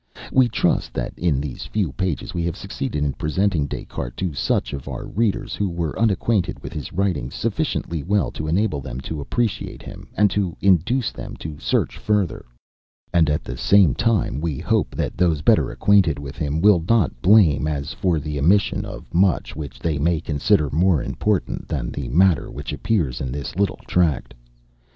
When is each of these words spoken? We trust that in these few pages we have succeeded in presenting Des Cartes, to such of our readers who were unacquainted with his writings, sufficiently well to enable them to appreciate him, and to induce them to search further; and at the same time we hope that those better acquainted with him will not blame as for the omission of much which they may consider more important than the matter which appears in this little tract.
We 0.31 0.49
trust 0.49 0.95
that 0.95 1.13
in 1.15 1.39
these 1.39 1.67
few 1.67 1.91
pages 1.91 2.33
we 2.33 2.41
have 2.45 2.55
succeeded 2.57 3.03
in 3.03 3.13
presenting 3.13 3.67
Des 3.67 3.85
Cartes, 3.85 4.15
to 4.15 4.33
such 4.33 4.73
of 4.73 4.87
our 4.87 5.05
readers 5.05 5.53
who 5.53 5.69
were 5.69 5.97
unacquainted 5.99 6.63
with 6.63 6.73
his 6.73 6.91
writings, 6.91 7.35
sufficiently 7.35 8.01
well 8.01 8.31
to 8.31 8.47
enable 8.47 8.81
them 8.81 8.99
to 9.01 9.21
appreciate 9.21 9.83
him, 9.83 10.07
and 10.17 10.31
to 10.31 10.57
induce 10.59 11.11
them 11.11 11.35
to 11.35 11.59
search 11.59 11.99
further; 11.99 12.45
and 13.13 13.29
at 13.29 13.43
the 13.43 13.55
same 13.55 13.93
time 13.93 14.41
we 14.41 14.57
hope 14.57 14.89
that 14.95 15.17
those 15.17 15.43
better 15.43 15.69
acquainted 15.69 16.17
with 16.17 16.35
him 16.35 16.61
will 16.61 16.83
not 16.89 17.21
blame 17.21 17.67
as 17.67 17.93
for 17.93 18.19
the 18.19 18.39
omission 18.39 18.83
of 18.85 19.05
much 19.13 19.55
which 19.55 19.77
they 19.77 19.99
may 19.99 20.19
consider 20.19 20.67
more 20.71 21.03
important 21.03 21.67
than 21.67 21.91
the 21.91 22.09
matter 22.09 22.49
which 22.49 22.73
appears 22.73 23.21
in 23.21 23.31
this 23.31 23.55
little 23.55 23.77
tract. 23.85 24.33